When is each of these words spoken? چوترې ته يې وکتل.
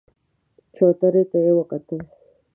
چوترې 0.75 1.23
ته 1.31 1.37
يې 1.45 1.51
وکتل. 1.55 1.99